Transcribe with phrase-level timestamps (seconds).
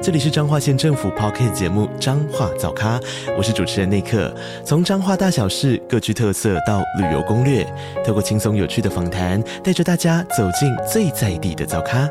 [0.00, 3.00] 这里是彰化县政府 Podcast 节目《彰化早咖》，
[3.36, 4.32] 我是主持人内克。
[4.64, 7.66] 从彰化大小事各具特色到旅游攻略，
[8.06, 12.08] 透过轻松有趣的访谈，带着大家走进最在地的早咖。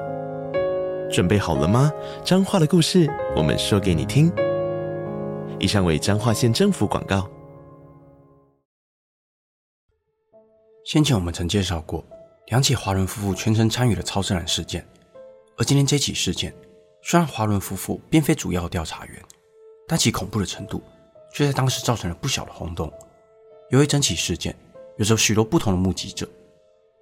[1.09, 1.89] 准备好了吗？
[2.25, 4.29] 彰化的故事，我们说给你听。
[5.57, 7.25] 以上为彰化县政府广告。
[10.83, 12.05] 先前我们曾介绍过
[12.47, 14.85] 两起华伦夫妇全程参与的超自然事件，
[15.57, 16.53] 而今天这起事件。
[17.09, 19.23] 虽然华伦夫妇并非主要调查员，
[19.87, 20.83] 但其恐怖的程度
[21.31, 22.91] 却在当时造成了不小的轰动。
[23.69, 24.53] 由于整起事件
[24.97, 26.27] 有着许多不同的目击者，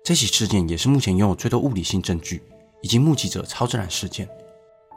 [0.03, 2.43] 这起事件也是目前拥有最多物理性证据
[2.83, 4.29] 以及目击者超自然事件，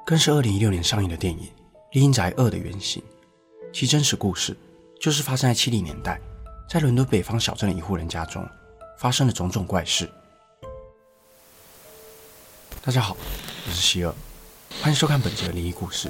[0.04, 1.46] 更是2016年上映的电影
[1.92, 3.02] 《厉阴宅2》的原型。
[3.72, 4.54] 其真实故事
[5.00, 6.20] 就是发生在七零年代，
[6.68, 8.46] 在伦敦北方小镇的一户人家中
[8.98, 10.06] 发生的种种怪事。
[12.82, 13.16] 大家好，
[13.66, 14.14] 我是希尔。
[14.76, 16.08] 欢迎收看本集的灵异故事。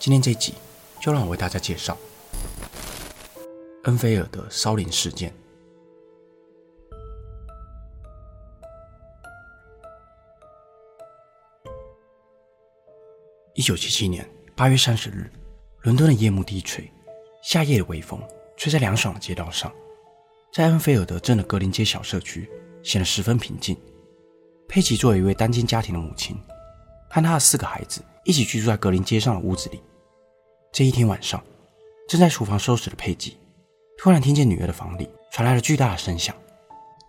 [0.00, 0.54] 今天这一集
[1.00, 1.96] 就让我为大家介绍
[3.84, 5.32] 恩菲尔德烧灵事件。
[13.54, 15.30] 一九七七年八月三十日，
[15.82, 16.90] 伦敦的夜幕低垂，
[17.42, 18.20] 夏夜的微风
[18.56, 19.72] 吹在凉爽的街道上，
[20.52, 22.50] 在恩菲尔德镇的格林街小社区
[22.82, 23.76] 显得十分平静。
[24.66, 26.36] 佩奇作为一位单亲家庭的母亲。
[27.14, 29.80] 和他的四个孩子一起居住在格林街上的屋子里。
[30.72, 31.40] 这一天晚上，
[32.08, 33.38] 正在厨房收拾的佩吉，
[33.96, 36.34] 突然听见女儿的房里传来了巨大的声响。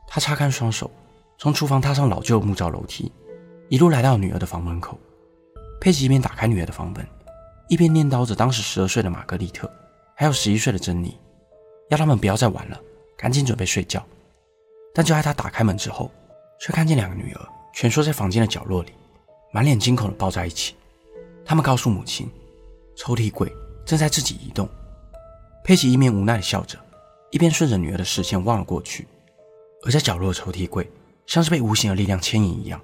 [0.06, 0.92] 她擦干双手，
[1.39, 3.11] 从厨房踏上老旧的木造楼梯，
[3.67, 4.95] 一路来到女儿的房门口。
[5.81, 7.03] 佩吉一边打开女儿的房门，
[7.67, 9.67] 一边念叨着当时十二岁的玛格丽特，
[10.15, 11.20] 还有十一岁的珍妮，
[11.89, 12.80] 要他们不要再玩了，
[13.17, 14.05] 赶紧准备睡觉。
[14.94, 16.11] 但就在他打开门之后，
[16.61, 17.42] 却看见两个女儿
[17.73, 18.92] 蜷缩在房间的角落里。
[19.55, 20.76] 满脸惊恐地抱在一起，
[21.45, 22.30] 他们告诉母亲，
[22.93, 23.49] 抽屉柜
[23.86, 24.67] 正在自己移动。
[25.64, 26.77] 佩奇一面无奈地笑着，
[27.32, 29.08] 一边顺着女儿的视线望了过去。
[29.86, 30.86] 而在角落的抽屉柜，
[31.26, 32.82] 像是被无形的力量牵引一样，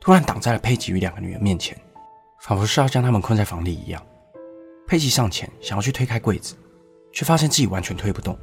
[0.00, 1.78] 突然挡在了佩奇与两个女儿面前，
[2.40, 4.02] 仿佛是要将他们困在房里一样。
[4.88, 6.54] 佩奇上前想要去推开柜子，
[7.12, 8.34] 却发现自己完全推不动。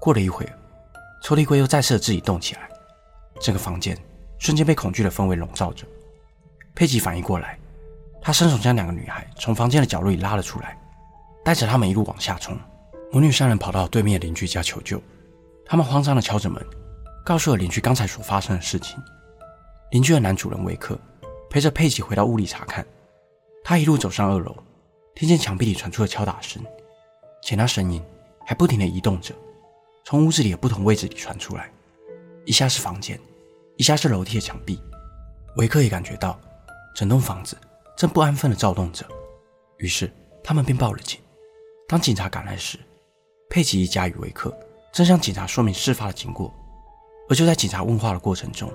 [0.00, 0.58] 过了一会儿，
[1.22, 2.66] 抽屉柜又再次自己动起来，
[3.42, 3.94] 整个房间
[4.38, 5.84] 瞬间被恐惧的氛围笼罩着。
[6.78, 7.58] 佩吉反应过来，
[8.22, 10.78] 他伸手将两个女孩从房间的角落里拉了出来，
[11.44, 12.56] 带着她们一路往下冲。
[13.10, 15.02] 母女三人跑到对面的邻居家求救，
[15.66, 16.64] 他们慌张地敲着门，
[17.24, 18.96] 告诉了邻居刚才所发生的事情。
[19.90, 20.96] 邻居的男主人维克
[21.50, 22.86] 陪着佩吉回到屋里查看，
[23.64, 24.54] 他一路走上二楼，
[25.16, 26.62] 听见墙壁里传出了敲打声，
[27.42, 28.00] 且那声音
[28.46, 29.34] 还不停地移动着，
[30.04, 31.72] 从屋子里的不同位置里传出来，
[32.44, 33.18] 一下是房间，
[33.76, 34.80] 一下是楼梯的墙壁。
[35.56, 36.38] 维克也感觉到。
[36.94, 37.56] 整栋房子
[37.96, 39.06] 正不安分地躁动着，
[39.76, 40.12] 于是
[40.42, 41.20] 他们便报了警。
[41.86, 42.78] 当警察赶来时，
[43.48, 44.56] 佩奇一家与维克
[44.92, 46.52] 正向警察说明事发的经过。
[47.30, 48.72] 而就在警察问话的过程中，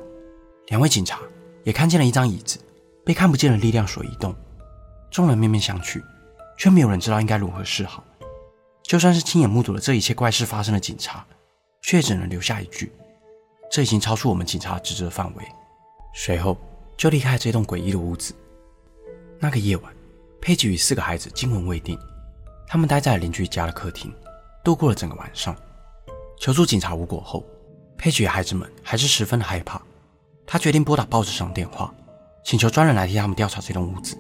[0.68, 1.20] 两位警察
[1.64, 2.60] 也看见了一张椅子
[3.06, 4.36] 被看不见的力量所移动。
[5.12, 6.02] 众人面面相觑，
[6.58, 8.04] 却没有人知道应该如何是好。
[8.84, 11.26] 就算是亲眼目睹了这一切怪事发生的警察，
[11.82, 12.92] 却只能留下一句
[13.72, 15.44] ：“这已经超出我们警察职责范围。”
[16.14, 16.58] 随后。
[16.98, 18.34] 就离开这栋诡异的屋子。
[19.40, 19.94] 那个夜晚，
[20.40, 21.98] 佩吉与四个孩子惊魂未定，
[22.68, 24.14] 他们待在邻居家的客厅，
[24.64, 25.56] 度过了整个晚上。
[26.40, 27.46] 求助警察无果后，
[27.98, 29.82] 佩吉与孩子们还是十分的害怕。
[30.46, 31.94] 他决定拨打报纸上的电话，
[32.44, 34.18] 请求专人来替他们调查这栋屋子。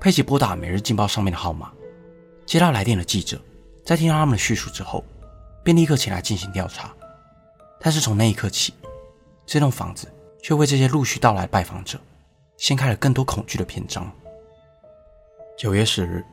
[0.00, 1.72] 佩吉拨打《每日镜报》上面的号码，
[2.44, 3.40] 接到来电的记者
[3.84, 5.04] 在听到他们的叙述之后，
[5.62, 6.92] 便立刻前来进行调查。
[7.80, 8.74] 但是从那一刻起，
[9.46, 10.06] 这栋房子。
[10.42, 11.98] 却为这些陆续到来的拜访者
[12.56, 14.10] 掀开了更多恐惧的篇章。
[15.56, 16.18] 九月十日，《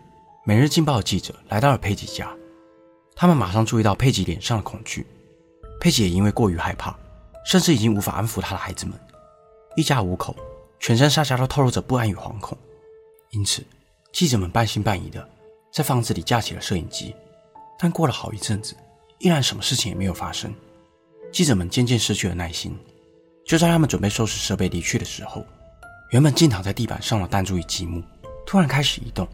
[0.44, 2.36] 每日镜报》记者来到了佩吉家，
[3.16, 5.06] 他们马上注意到佩吉脸上的恐惧。
[5.80, 6.98] 佩吉也因为过于害怕，
[7.46, 9.00] 甚至已经无法安抚他的孩子们，
[9.76, 10.36] 一家五口
[10.80, 12.58] 全身上下都透露着不安与惶恐。
[13.30, 13.64] 因此，
[14.12, 15.28] 记者们半信半疑的
[15.72, 17.16] 在房子里架起了摄影机。
[17.78, 18.76] 但过了好一阵子，
[19.20, 20.54] 依然什么事情也没有发生。
[21.32, 22.78] 记者们渐渐失去了耐心。
[23.50, 25.44] 就在他们准备收拾设备离去的时候，
[26.12, 28.00] 原本静躺在地板上的弹珠与积木
[28.46, 29.28] 突然开始移动，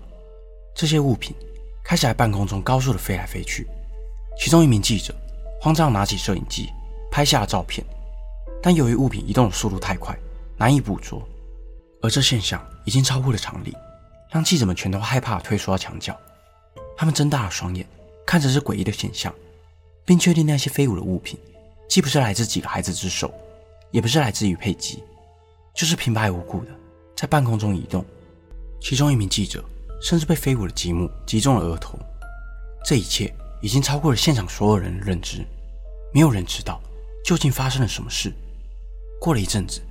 [0.74, 1.36] 这些物品
[1.84, 3.68] 开始在半空中高速的飞来飞去。
[4.40, 5.14] 其中一名记者
[5.60, 6.70] 慌张拿起摄影机
[7.12, 7.86] 拍下了照片，
[8.64, 10.18] 但由于物品移动的速度太快，
[10.56, 11.22] 难以捕捉，
[12.02, 13.76] 而这现象已经超乎了常理，
[14.32, 16.18] 让记者们全都害怕退缩到墙角。
[16.96, 17.86] 他们睁大了双眼，
[18.26, 19.36] 看着这诡异的现象，
[20.06, 21.38] 并确定那些飞舞的物品，
[21.90, 23.30] 既不是来自几个孩子之手，
[23.96, 25.02] 也不是来自于佩吉，
[25.74, 26.72] 就是平白无故的
[27.16, 28.04] 在半空中移动。
[28.82, 29.64] 其中一名记者
[30.02, 31.98] 甚至被飞舞的积木击中了额头。
[32.84, 35.46] 这一切已经超过了现场所有人的认知，
[36.14, 36.82] 没有人知道
[37.24, 38.34] 究竟发生了什么事。
[39.18, 39.82] 过了一阵子，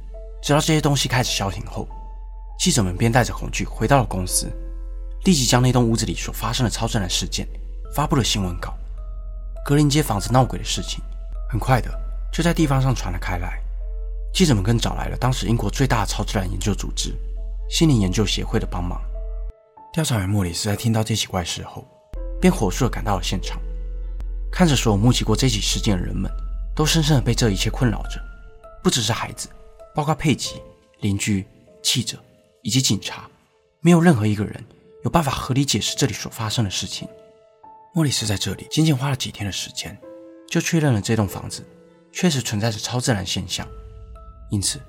[0.43, 1.89] 直到这些东西开始消停后，
[2.59, 4.53] 记者们便带着恐惧回到了公司，
[5.25, 7.49] 立即将那栋屋子里所发生的超自然事件
[7.95, 8.75] 发布了新闻稿。
[9.65, 11.03] 格林街房子闹鬼的事情，
[11.49, 11.91] 很快的
[12.31, 13.64] 就在地方上传了开来。
[14.35, 17.15] 记者们更找来了当时英国最大的超自然研究组织——
[17.71, 19.01] 心灵研究协会的帮忙。
[19.93, 21.87] 调查员莫里斯在听到这起怪事后，
[22.41, 23.61] 便火速的赶到了现场，
[24.51, 26.29] 看着所有目击过这起事件的人们，
[26.75, 28.21] 都深深的被这一切困扰着。
[28.83, 29.49] 不只是孩子，
[29.95, 30.61] 包括佩吉、
[30.99, 31.47] 邻居、
[31.81, 32.19] 记者
[32.63, 33.31] 以及警察，
[33.79, 34.65] 没有任何一个人
[35.05, 37.07] 有办法合理解释这里所发生的事情。
[37.95, 39.97] 莫里斯在这里仅仅花了几天的时间，
[40.51, 41.65] 就确认了这栋房子
[42.11, 43.65] 确实存在着超自然现象。
[44.50, 44.81] 因此，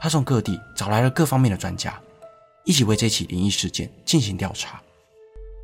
[0.00, 2.00] 他从各地找来了各方面的专家，
[2.64, 4.80] 一起为这起灵异事件进行调查。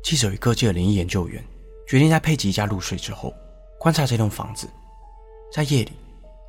[0.03, 1.43] 记者与各界的灵异研究员
[1.87, 3.33] 决定在佩吉一家入睡之后，
[3.79, 4.69] 观察这栋房子。
[5.51, 5.91] 在夜里。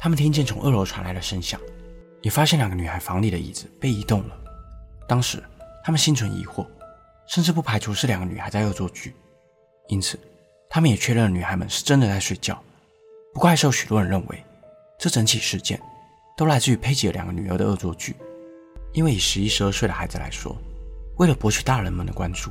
[0.00, 1.61] 他们听见从二楼传来的声响，
[2.23, 4.38] 也发现两个女孩房里的椅子被移动了。
[5.08, 5.43] 当时
[5.82, 6.64] 他们心存疑惑，
[7.26, 9.12] 甚至不排除是两个女孩在恶作剧，
[9.88, 10.17] 因此
[10.70, 12.62] 他们也确认了女孩们是真的在睡觉。
[13.35, 14.44] 不过还是有许多人认为，
[15.00, 15.82] 这整起事件
[16.38, 18.17] 都来自于佩吉的两个女儿的恶作剧。
[18.93, 20.56] 因为以十一、十二岁的孩子来说，
[21.17, 22.50] 为了博取大人们的关注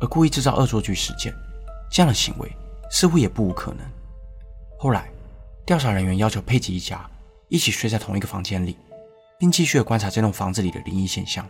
[0.00, 1.32] 而故意制造恶作剧事件，
[1.90, 2.52] 这样的行为
[2.90, 3.80] 似乎也不无可能。
[4.78, 5.08] 后来。
[5.68, 7.06] 调查人员要求佩吉一家
[7.48, 8.74] 一起睡在同一个房间里，
[9.38, 11.46] 并继续观察这栋房子里的灵异现象。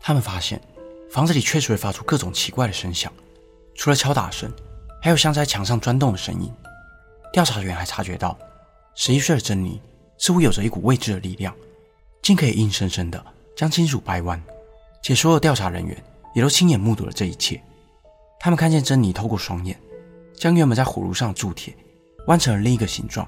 [0.00, 0.60] 他们发现
[1.08, 3.12] 房子里确实会发出各种奇怪的声响，
[3.76, 4.52] 除了敲打声，
[5.00, 6.52] 还有像在墙上钻洞的声音。
[7.32, 8.36] 调查员还察觉到，
[8.96, 9.80] 十一岁的珍妮
[10.18, 11.54] 似乎有着一股未知的力量，
[12.22, 13.24] 竟可以硬生生的
[13.56, 14.42] 将金属掰弯。
[15.02, 15.96] 且所有调查人员
[16.34, 17.62] 也都亲眼目睹了这一切。
[18.40, 19.78] 他们看见珍妮透过双眼，
[20.36, 21.74] 将原本在火炉上的铸铁。
[22.26, 23.26] 弯成了另一个形状，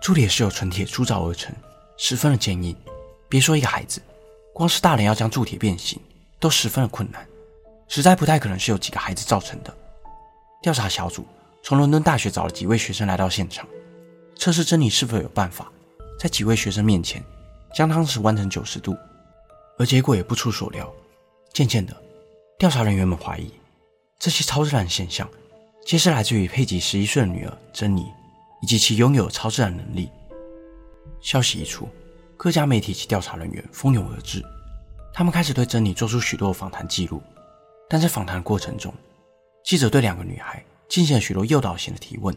[0.00, 1.52] 铸铁是由纯铁铸造而成，
[1.96, 2.76] 十分的坚硬。
[3.28, 4.00] 别说一个孩子，
[4.54, 5.98] 光是大人要将铸铁变形，
[6.38, 7.26] 都十分的困难，
[7.88, 9.76] 实在不太可能是由几个孩子造成的。
[10.62, 11.26] 调查小组
[11.64, 13.66] 从伦敦大学找了几位学生来到现场，
[14.36, 15.72] 测试珍妮是否有办法
[16.18, 17.22] 在几位学生面前
[17.74, 18.96] 将汤匙弯成九十度，
[19.78, 20.92] 而结果也不出所料。
[21.52, 21.94] 渐渐的，
[22.58, 23.50] 调查人员们怀疑
[24.18, 25.28] 这些超自然现象。
[25.84, 28.06] 皆是来自于佩吉十一岁的女儿珍妮，
[28.62, 30.08] 以及其拥有超自然能力。
[31.20, 31.88] 消息一出，
[32.36, 34.40] 各家媒体及调查人员蜂拥而至，
[35.12, 37.20] 他们开始对珍妮做出许多访谈记录。
[37.88, 38.94] 但在访谈过程中，
[39.64, 42.34] 记者对两个女孩进行了许多诱导性的提问。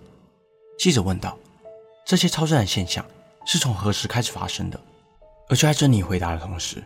[0.78, 1.38] 记者问道
[2.04, 3.06] ：“这些超自然现象
[3.46, 4.80] 是从何时开始发生的？”
[5.50, 6.84] 而就在珍妮回答的同时，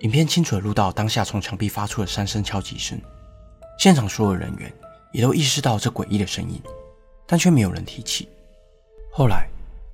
[0.00, 3.00] 影片清楚地录到当下从墙壁发出的三声敲击声。
[3.78, 4.72] 现场所有人员。
[5.12, 6.62] 也都意识到这诡异的声音，
[7.26, 8.28] 但却没有人提起。
[9.12, 9.48] 后来，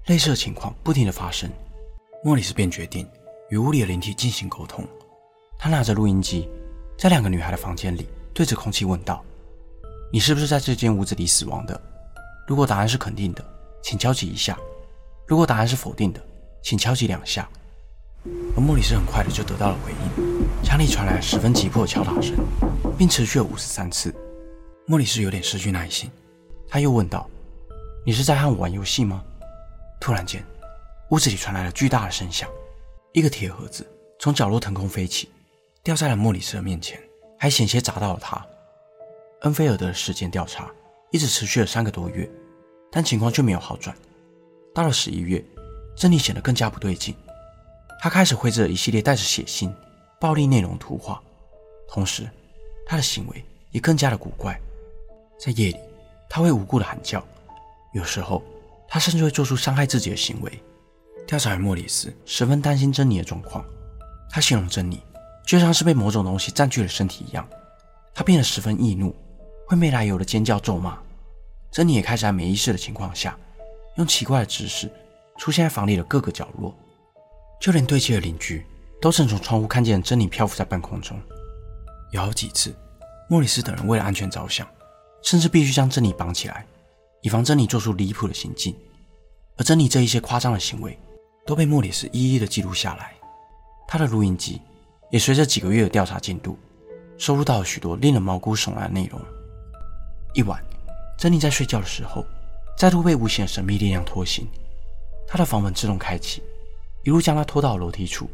[0.08, 1.50] 类似的情况不停的发生，
[2.23, 3.09] 莫里斯便决定
[3.49, 4.87] 与屋里的灵体进行沟通。
[5.59, 6.47] 他拿着录音机，
[6.99, 9.25] 在两个女孩的房间里对着空气问道
[10.12, 11.81] ：“你是不是在这间屋子里死亡的？
[12.47, 13.42] 如果答案是肯定的，
[13.83, 14.54] 请敲击一下；
[15.26, 16.23] 如果答案是否定的，
[16.62, 17.49] 请敲击两下。”
[18.56, 22.35] 而莫里斯很快的就得到了回应，墙里传来十分急迫的敲打声，
[22.99, 24.14] 并持续了五十三次。
[24.87, 26.11] 莫里斯有点失去耐心，
[26.68, 27.28] 他又问道
[28.04, 29.23] ：“你是在和我玩游戏吗？”
[30.00, 30.45] 突然间，
[31.11, 32.49] 屋子里传来了巨大的声响，
[33.12, 33.87] 一个铁盒子
[34.18, 35.28] 从角落腾空飞起，
[35.83, 37.00] 掉在了莫里斯的面前，
[37.38, 38.45] 还险些砸到了他。
[39.42, 40.68] 恩菲尔德的事件调查
[41.12, 42.28] 一直持续了三个多月，
[42.90, 43.97] 但情况却没有好转。
[44.76, 45.42] 到了十一月，
[45.97, 47.14] 珍妮显得更加不对劲，
[47.99, 49.73] 她开始绘制了一系列带着血腥、
[50.21, 51.18] 暴力内容图画，
[51.88, 52.28] 同时，
[52.85, 54.61] 她的行为也更加的古怪。
[55.40, 55.78] 在夜里，
[56.28, 57.25] 她会无故的喊叫，
[57.95, 58.42] 有时候
[58.87, 60.62] 她甚至会做出伤害自己的行为。
[61.26, 63.64] 调查员莫里斯十分担心珍妮的状况，
[64.30, 65.00] 他形容珍妮
[65.47, 67.49] 就像是被某种东西占据了身体一样，
[68.12, 69.16] 她变得十分易怒，
[69.66, 70.99] 会没来由的尖叫咒骂。
[71.71, 73.35] 珍妮也开始在没意识的情况下，
[73.97, 74.91] 用奇怪的姿势
[75.37, 76.75] 出现在房里的各个角落，
[77.61, 78.65] 就连对街的邻居
[79.00, 81.21] 都曾从窗户看见珍妮漂浮在半空中。
[82.12, 82.75] 有好几次，
[83.29, 84.67] 莫里斯等人为了安全着想。
[85.23, 86.65] 甚至必须将珍妮绑起来，
[87.21, 88.76] 以防珍妮做出离谱的行径。
[89.57, 90.97] 而珍妮这一些夸张的行为，
[91.45, 93.12] 都被莫里斯一一的记录下来。
[93.88, 94.62] 他的录音机
[95.11, 96.57] 也随着几个月的调查进度，
[97.19, 99.21] 收录到了许多令人毛骨悚然的内容。
[100.33, 100.62] 一晚，
[101.19, 102.25] 珍妮在睡觉的时候，
[102.76, 104.47] 再度被无形的神秘力量拖行，
[105.26, 106.42] 他的房门自动开启，
[107.04, 108.28] 一路将他拖到楼梯处。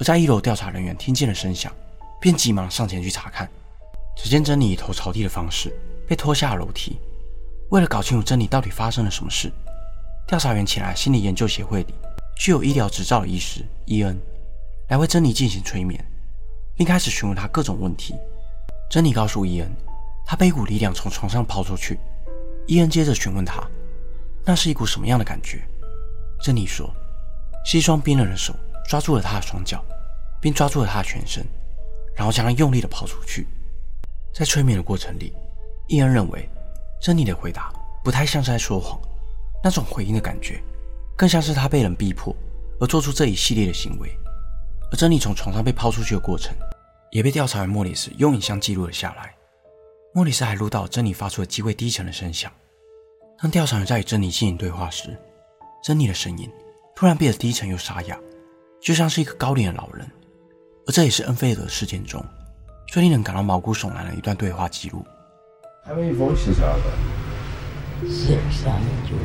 [0.00, 1.70] 而在一楼调查人员听见了声响，
[2.18, 3.46] 便急忙上前去查看。
[4.16, 5.72] 只见珍妮以头朝地的方式
[6.06, 6.98] 被拖下了楼梯。
[7.68, 9.52] 为了搞清楚珍妮到底发生了什么事，
[10.26, 11.94] 调查员请来心理研究协会里
[12.38, 14.18] 具有医疗执照的医师伊恩
[14.88, 16.02] 来为珍妮进行催眠，
[16.74, 18.14] 并开始询问她各种问题。
[18.90, 19.70] 珍妮告诉伊恩，
[20.24, 21.98] 她被一股力量从床上抛出去。
[22.68, 23.66] 伊恩接着询问他，
[24.44, 25.66] 那是一股什么样的感觉？
[26.42, 26.94] 珍妮说，
[27.64, 28.54] 是一双冰冷的手
[28.86, 29.82] 抓住了她的双脚，
[30.38, 31.42] 并抓住了她的全身，
[32.14, 33.46] 然后将她用力地抛出去。
[34.34, 35.32] 在催眠的过程里，
[35.86, 36.46] 伊恩认为
[37.00, 37.72] 珍妮的回答
[38.04, 39.00] 不太像是在说谎，
[39.64, 40.62] 那种回应的感觉
[41.16, 42.36] 更像是她被人逼迫
[42.80, 44.14] 而做出这一系列的行为。
[44.92, 46.54] 而珍妮从床上被抛出去的过程，
[47.12, 49.34] 也被调查员莫里斯用影像记录了下来。
[50.18, 52.50] 莫里斯还录到珍妮发出了极为低沉的声响。
[53.40, 55.16] 当调查员在与珍妮进行对话时，
[55.80, 56.50] 珍妮的声音
[56.96, 58.18] 突然变得低沉又沙哑，
[58.80, 60.04] 就像是一个高龄的老人。
[60.88, 62.20] 而这也是恩菲尔德事件中。
[62.88, 65.06] 最令人感到毛骨悚然的一段对话记录。
[65.86, 68.10] How many voices are there?
[68.10, 69.22] Six hundred.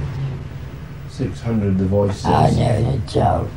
[1.10, 2.28] Six hundred voices.
[2.28, 3.48] I know the joke.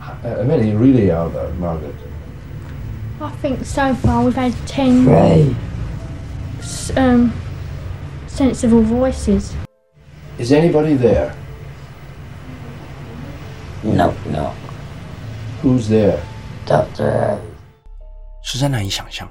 [0.00, 1.92] How many really are there, Margaret?
[3.24, 5.56] I think so far we've had ten Three.
[6.94, 7.32] um,
[8.26, 9.54] sensible voices.
[10.38, 11.32] Is anybody there?
[13.82, 14.54] Knock knock.
[15.62, 16.18] Who's there?
[16.66, 17.38] Doctor
[18.42, 19.26] 实在难以想象，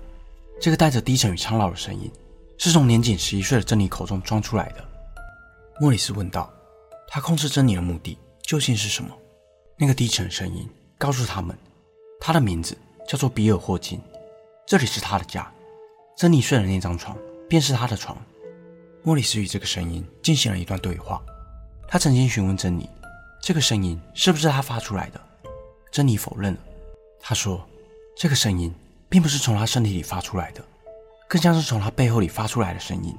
[0.59, 2.11] 这个带着低沉与苍老的声音，
[2.57, 4.83] 是从年仅十一岁的珍妮口中装出来的。
[5.79, 6.51] 莫里斯问道
[7.07, 9.11] ：“他控制珍妮的目的究竟是什么？”
[9.77, 11.55] 那个低沉的声音告诉他们，
[12.19, 12.75] 他的名字
[13.07, 14.01] 叫做比尔·霍金，
[14.65, 15.51] 这里是他的家，
[16.15, 17.17] 珍妮睡的那张床
[17.49, 18.17] 便是他的床。
[19.03, 21.21] 莫里斯与这个声音进行了一段对话。
[21.87, 22.89] 他曾经询问珍妮，
[23.41, 25.21] 这个声音是不是他发出来的？
[25.91, 26.59] 珍妮否认了。
[27.19, 27.63] 他说
[28.17, 28.73] ：“这个声音
[29.09, 30.63] 并不是从他身体里发出来的，
[31.27, 33.15] 更像是从他背后里发出来的声音。”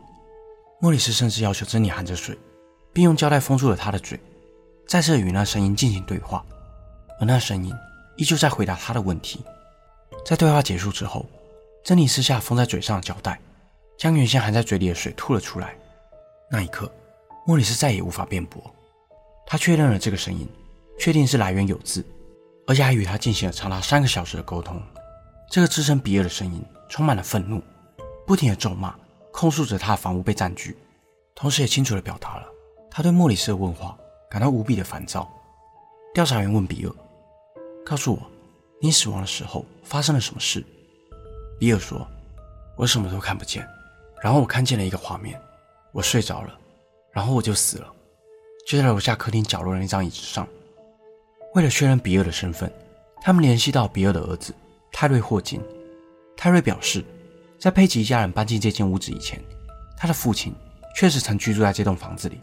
[0.81, 2.37] 莫里斯甚至要求珍妮含着水，
[2.93, 4.19] 并用胶带封住了他的嘴，
[4.89, 6.45] 再次与那声音进行对话，
[7.21, 7.73] 而那声音
[8.17, 9.45] 依旧在回答他的问题。
[10.25, 11.27] 在对话结束之后，
[11.85, 13.39] 珍妮撕下封在嘴上的胶带，
[13.99, 15.77] 将原先含在嘴里的水吐了出来。
[16.51, 16.91] 那一刻，
[17.47, 18.63] 莫里斯再也无法辩驳，
[19.47, 20.49] 他确认了这个声音，
[20.99, 22.05] 确定是来源有字。
[22.67, 24.81] 而且还与他进行了长达三个小时的沟通。
[25.51, 27.63] 这个自称比尔的声音充满了愤怒，
[28.27, 28.95] 不停的咒骂，
[29.31, 30.75] 控诉着他的房屋被占据，
[31.35, 32.47] 同时也清楚地表达了
[32.91, 33.95] 他对莫里斯的问话
[34.31, 35.31] 感到无比的烦躁。
[36.15, 36.93] 调查员问比尔
[37.85, 38.23] ：“告诉我，
[38.81, 40.65] 你死亡的时候发生了什么事？”
[41.61, 42.07] 比尔说
[42.77, 43.67] ：“我什么都看不见，
[44.23, 45.41] 然后我看见了一个画面，
[45.93, 46.59] 我睡着了，
[47.13, 47.93] 然后我就死了，
[48.67, 50.47] 就在楼下客厅角落的那张椅子上。”
[51.55, 52.69] 为了确认比尔的身份，
[53.23, 54.53] 他们联系到比尔的儿子
[54.91, 55.61] 泰瑞·霍金。
[56.37, 57.05] 泰瑞表示，
[57.61, 59.41] 在佩吉一家人搬进这间屋子以前，
[59.97, 60.53] 他的父亲
[60.97, 62.41] 确实曾居住在这栋房子里。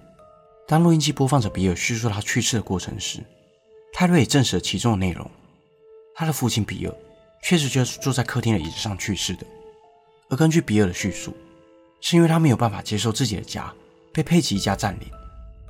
[0.66, 3.20] 当录音机播放着比尔叙述他去世的过程时，
[3.92, 5.30] 泰瑞也证实了其中的内容。
[6.16, 6.96] 他的父亲比尔
[7.42, 9.46] 确实就是坐在客厅的椅子上去世的。
[10.30, 11.36] 而根据比尔的叙述，
[12.00, 13.74] 是因为他没有办法接受自己的家
[14.14, 15.10] 被佩吉一家占领，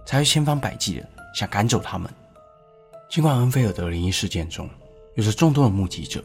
[0.06, 2.12] 才会千方百计的想赶走他们。
[3.10, 4.70] 尽管恩菲尔德灵异事件中
[5.16, 6.24] 有着众多的目击者，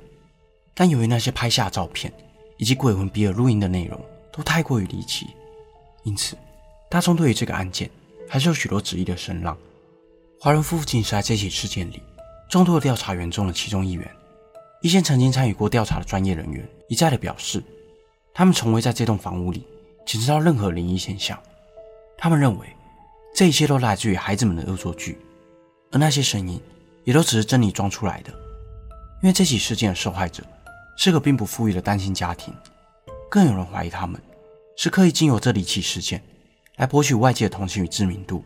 [0.75, 2.12] 但由于那些拍下的照片
[2.59, 4.00] 以及鬼魂比尔录音的内容
[4.33, 5.26] 都太过于离奇，
[6.05, 6.37] 因此
[6.88, 7.91] 大众对于这个案件
[8.29, 9.57] 还是有许多质疑的声浪。
[10.38, 12.03] 华伦夫妇竟是在这起事件里
[12.49, 14.09] 众多的调查员中的其中一员。
[14.87, 17.61] 一些曾经参与过调查的专业人员一再的表示，
[18.33, 19.66] 他们从未在这栋房屋里
[20.07, 21.37] 检测到任何灵异现象。
[22.16, 22.69] 他们认为
[23.35, 25.19] 这一切都来自于孩子们的恶作剧，
[25.90, 26.62] 而那些声音。
[27.02, 28.33] 也都只是珍妮装出来的，
[29.23, 30.43] 因为这起事件的受害者
[30.97, 32.52] 是个并不富裕的单亲家庭，
[33.31, 34.21] 更有人怀疑他们
[34.76, 36.21] 是刻意经由这离奇事件
[36.78, 38.45] 来博取外界的同情与知名度，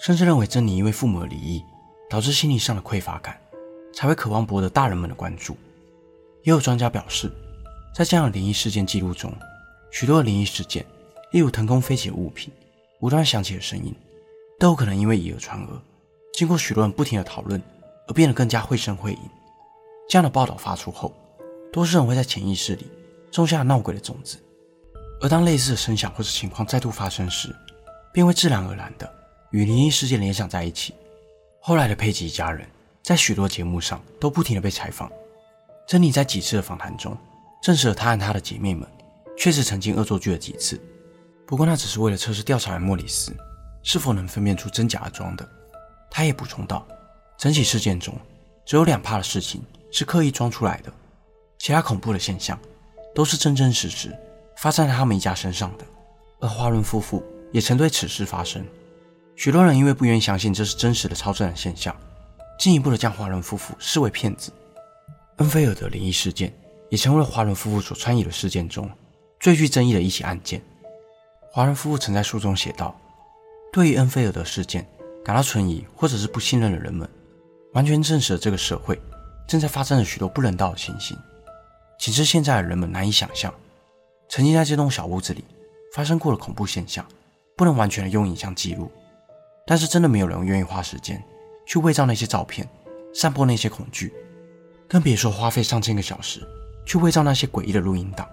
[0.00, 1.62] 甚至认为珍妮因为父母的离异
[2.10, 3.38] 导致心理上的匮乏感，
[3.94, 5.56] 才会渴望博得大人们的关注。
[6.44, 7.30] 也有专家表示，
[7.94, 9.30] 在这样的灵异事件记录中，
[9.90, 10.86] 许多灵异事件，
[11.32, 12.52] 例如腾空飞起的物品、
[13.00, 13.94] 无端响起的声音，
[14.58, 15.80] 都有可能因为以讹传讹，
[16.32, 17.60] 经过许多人不停的讨论。
[18.06, 19.18] 而变得更加绘声绘影。
[20.10, 21.10] 这样的报道发出后，
[21.72, 22.86] 多数人会在潜意识里
[23.30, 24.36] 种下闹鬼的种子，
[25.22, 27.48] 而当类似的声响或者情况再度发生时，
[28.12, 29.10] 便会自然而然的
[29.52, 30.92] 与灵异事件联想在一起，
[31.60, 32.68] 后来的佩吉一家人
[33.02, 35.10] 在许多节目上都不停地被采访。
[35.86, 37.16] 珍妮在几次的访谈中
[37.62, 38.88] 证实了她和她的姐妹们
[39.36, 40.80] 确实曾经恶作剧了几次，
[41.46, 43.36] 不过那只是为了测试调查员莫里斯
[43.82, 45.46] 是否能分辨出真假的装的。
[46.10, 46.86] 她也补充道，
[47.36, 48.14] 整起事件中
[48.64, 50.92] 只有两趴的事情是刻意装出来的，
[51.58, 52.58] 其他恐怖的现象
[53.14, 54.16] 都是真真实实
[54.56, 55.84] 发生在他们一家身上的。
[56.40, 57.22] 而华伦夫妇
[57.52, 58.64] 也曾对此事发生，
[59.36, 61.94] 许多人因为不愿意相信这是真实的超自然现象，
[62.58, 64.52] 进一步的将华伦夫妇视为骗子。
[65.38, 66.52] 恩菲尔德灵异事件
[66.90, 68.88] 也成为了华伦夫妇所参与的事件中
[69.40, 70.62] 最具争议的一起案件。
[71.50, 72.96] 华伦夫妇曾在书中写道
[73.72, 74.86] ：“对于恩菲尔德事件
[75.24, 77.08] 感到存疑或者是不信任的人们，
[77.72, 78.96] 完全证实了这个社会
[79.48, 81.16] 正在发生着许多不人道的情形，
[81.98, 83.52] 仅是现在的人们难以想象，
[84.28, 85.44] 曾经在这栋小屋子里
[85.94, 87.04] 发生过的恐怖现象，
[87.56, 88.90] 不能完全的用影像记录。
[89.66, 91.20] 但是真的没有人愿意花时间
[91.66, 92.68] 去伪造那些照片，
[93.12, 94.14] 散播那些恐惧。”
[94.88, 96.46] 更别说花费上千个小时
[96.86, 98.28] 去伪造那些诡异的录音档。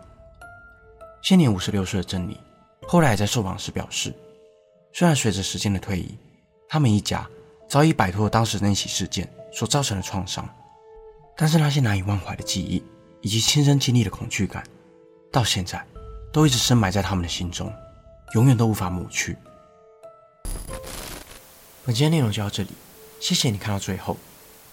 [1.22, 2.40] 现年五十六岁的珍妮，
[2.88, 4.14] 后来也在受访时表示，
[4.92, 6.18] 虽然随着时间的推移，
[6.68, 7.28] 他们一家
[7.70, 10.48] 早已摆脱了当时那起事件所造成的创伤，
[11.38, 12.84] 但是那些难以忘怀的记忆
[13.22, 14.64] 以及亲身经历的恐惧感，
[15.32, 15.86] 到现在
[16.34, 17.72] 都一直深埋在他们的心中，
[18.34, 19.38] 永远都无法抹去。
[21.86, 22.70] 本期的内容就到这里，
[23.20, 24.18] 谢谢你看到最后。